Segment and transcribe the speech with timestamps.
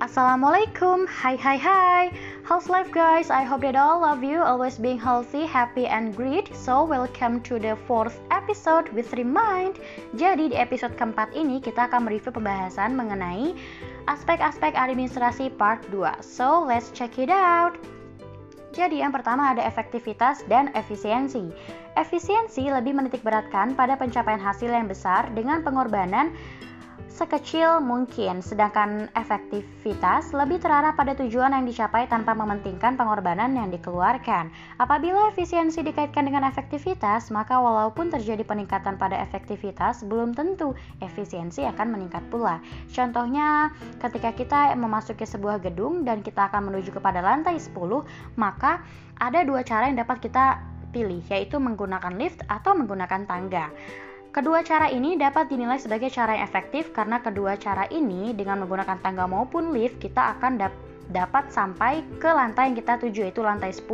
[0.00, 2.08] Assalamualaikum, hi hi hi
[2.40, 3.28] How's life guys?
[3.28, 6.48] I hope that all of you always being healthy, happy and great.
[6.56, 9.76] So welcome to the fourth episode with Remind.
[10.16, 13.52] Jadi di episode keempat ini kita akan mereview pembahasan mengenai
[14.08, 17.76] aspek-aspek administrasi part 2 So let's check it out.
[18.72, 21.52] Jadi yang pertama ada efektivitas dan efisiensi.
[22.00, 26.32] Efisiensi lebih menitik beratkan pada pencapaian hasil yang besar dengan pengorbanan
[27.20, 34.48] sekecil mungkin, sedangkan efektivitas lebih terarah pada tujuan yang dicapai tanpa mementingkan pengorbanan yang dikeluarkan.
[34.80, 40.72] Apabila efisiensi dikaitkan dengan efektivitas, maka walaupun terjadi peningkatan pada efektivitas, belum tentu
[41.04, 42.64] efisiensi akan meningkat pula.
[42.88, 43.68] Contohnya,
[44.00, 47.76] ketika kita memasuki sebuah gedung dan kita akan menuju kepada lantai 10,
[48.40, 48.80] maka
[49.20, 50.64] ada dua cara yang dapat kita
[50.96, 53.68] pilih, yaitu menggunakan lift atau menggunakan tangga.
[54.30, 59.02] Kedua cara ini dapat dinilai sebagai cara yang efektif karena kedua cara ini dengan menggunakan
[59.02, 60.70] tangga maupun lift kita akan dap
[61.10, 63.90] dapat sampai ke lantai yang kita tuju yaitu lantai 10.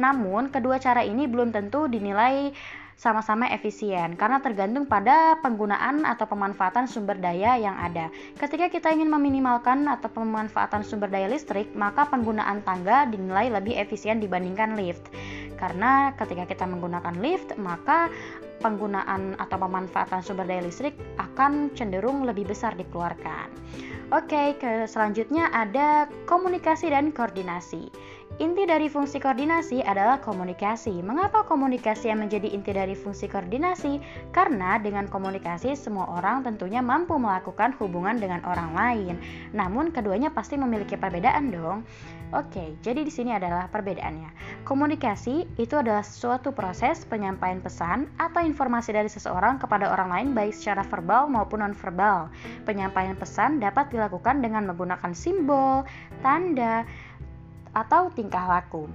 [0.00, 2.56] Namun, kedua cara ini belum tentu dinilai
[2.96, 8.08] sama-sama efisien karena tergantung pada penggunaan atau pemanfaatan sumber daya yang ada.
[8.40, 14.16] Ketika kita ingin meminimalkan atau pemanfaatan sumber daya listrik, maka penggunaan tangga dinilai lebih efisien
[14.16, 15.12] dibandingkan lift.
[15.60, 18.08] Karena ketika kita menggunakan lift, maka
[18.66, 23.46] penggunaan atau pemanfaatan sumber daya listrik akan cenderung lebih besar dikeluarkan.
[24.10, 27.90] Oke, ke selanjutnya ada komunikasi dan koordinasi.
[28.36, 31.00] Inti dari fungsi koordinasi adalah komunikasi.
[31.00, 33.96] Mengapa komunikasi yang menjadi inti dari fungsi koordinasi?
[34.28, 39.14] Karena dengan komunikasi semua orang tentunya mampu melakukan hubungan dengan orang lain.
[39.56, 41.88] Namun keduanya pasti memiliki perbedaan dong.
[42.36, 44.28] Oke, jadi di sini adalah perbedaannya.
[44.68, 50.52] Komunikasi itu adalah suatu proses penyampaian pesan atau informasi dari seseorang kepada orang lain baik
[50.52, 52.28] secara verbal maupun nonverbal.
[52.68, 55.88] Penyampaian pesan dapat dilakukan dengan menggunakan simbol,
[56.20, 56.82] tanda,
[57.76, 58.88] atau tingkah laku.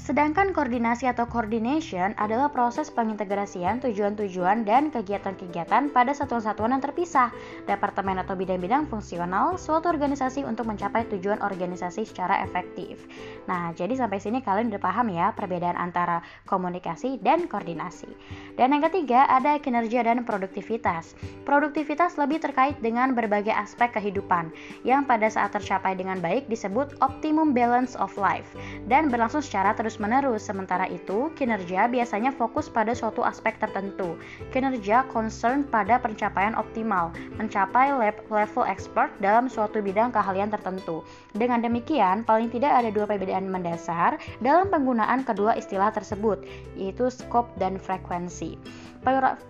[0.00, 7.28] Sedangkan koordinasi atau coordination adalah proses pengintegrasian tujuan-tujuan dan kegiatan-kegiatan pada satuan-satuan yang terpisah,
[7.68, 13.04] departemen atau bidang-bidang fungsional suatu organisasi untuk mencapai tujuan organisasi secara efektif.
[13.44, 18.08] Nah, jadi sampai sini kalian udah paham ya perbedaan antara komunikasi dan koordinasi.
[18.56, 21.12] Dan yang ketiga ada kinerja dan produktivitas.
[21.44, 24.48] Produktivitas lebih terkait dengan berbagai aspek kehidupan
[24.80, 28.56] yang pada saat tercapai dengan baik disebut optimum balance of life
[28.88, 30.46] dan berlangsung secara terus terus-menerus.
[30.46, 34.14] Sementara itu, kinerja biasanya fokus pada suatu aspek tertentu.
[34.54, 37.90] Kinerja concern pada pencapaian optimal, mencapai
[38.30, 41.02] level expert dalam suatu bidang keahlian tertentu.
[41.34, 46.46] Dengan demikian, paling tidak ada dua perbedaan mendasar dalam penggunaan kedua istilah tersebut,
[46.78, 48.54] yaitu scope dan frekuensi.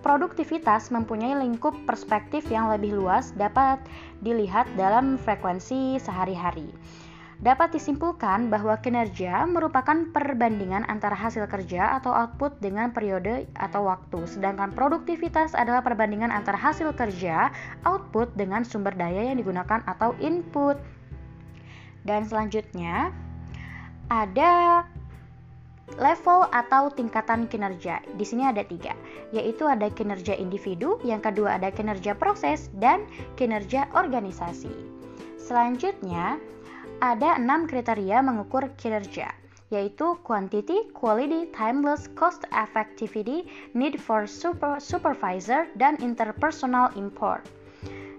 [0.00, 3.77] Produktivitas mempunyai lingkup perspektif yang lebih luas dapat
[4.25, 6.71] dilihat dalam frekuensi sehari-hari.
[7.41, 14.28] Dapat disimpulkan bahwa kinerja merupakan perbandingan antara hasil kerja atau output dengan periode atau waktu,
[14.28, 17.49] sedangkan produktivitas adalah perbandingan antara hasil kerja,
[17.89, 20.77] output dengan sumber daya yang digunakan atau input.
[22.05, 23.09] Dan selanjutnya
[24.12, 24.84] ada
[25.97, 28.05] level atau tingkatan kinerja.
[28.21, 28.93] Di sini ada tiga,
[29.33, 33.09] yaitu ada kinerja individu, yang kedua ada kinerja proses, dan
[33.41, 35.00] kinerja organisasi.
[35.41, 36.37] Selanjutnya,
[37.00, 39.33] ada enam kriteria mengukur kinerja,
[39.72, 47.49] yaitu quantity, quality, timeless, cost effectivity, need for super, supervisor, dan interpersonal import.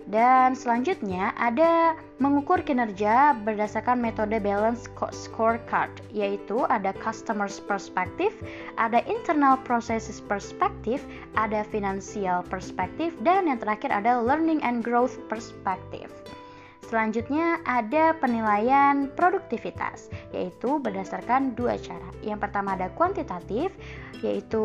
[0.10, 8.34] Dan selanjutnya ada mengukur kinerja berdasarkan metode balance scorecard, yaitu ada customers perspective,
[8.76, 11.06] ada internal processes perspective,
[11.38, 16.12] ada financial perspective, dan yang terakhir ada learning and growth perspective.
[16.92, 22.12] Selanjutnya ada penilaian produktivitas, yaitu berdasarkan dua cara.
[22.20, 23.72] Yang pertama ada kuantitatif,
[24.20, 24.60] yaitu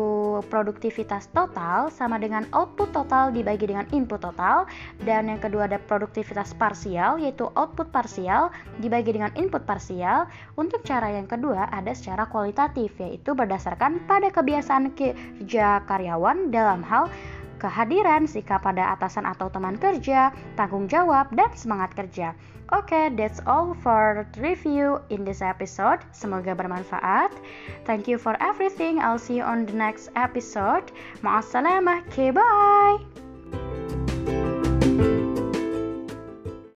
[0.51, 4.67] produktivitas total sama dengan output total dibagi dengan input total.
[5.07, 8.51] Dan yang kedua ada produktivitas parsial, yaitu output parsial
[8.83, 10.27] dibagi dengan input parsial.
[10.59, 17.07] Untuk cara yang kedua ada secara kualitatif, yaitu berdasarkan pada kebiasaan kerja karyawan dalam hal
[17.57, 22.37] kehadiran, sikap pada atasan atau teman kerja, tanggung jawab, dan semangat kerja.
[22.75, 26.03] Oke, okay, that's all for review in this episode.
[26.11, 27.31] Semoga bermanfaat.
[27.87, 28.99] Thank you for everything.
[28.99, 30.91] I'll see you on the next episode.
[31.23, 32.03] Ma'assalamah.
[32.11, 33.16] Okay, bye.